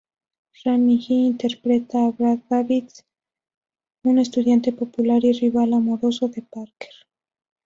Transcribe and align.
Remy 0.63 0.97
Hii 0.97 1.25
interpreta 1.27 1.99
a 2.05 2.09
Brad 2.09 2.39
Davis, 2.49 3.05
un 4.03 4.17
estudiante 4.17 4.71
popular 4.73 5.23
y 5.23 5.31
rival 5.33 5.73
amoroso 5.75 6.27
de 6.27 6.41
Parker. 6.41 6.89